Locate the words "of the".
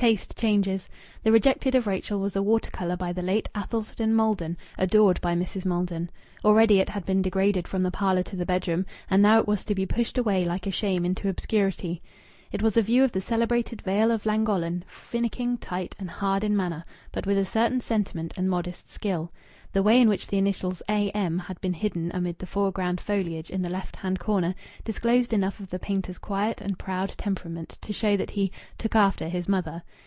13.04-13.20, 25.60-25.78